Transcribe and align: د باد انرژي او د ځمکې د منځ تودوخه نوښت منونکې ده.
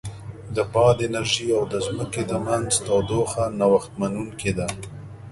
د 0.55 0.57
باد 0.73 0.97
انرژي 1.07 1.47
او 1.57 1.63
د 1.73 1.75
ځمکې 1.87 2.21
د 2.31 2.33
منځ 2.45 2.69
تودوخه 2.85 3.43
نوښت 3.59 3.91
منونکې 4.01 4.51
ده. 4.57 4.67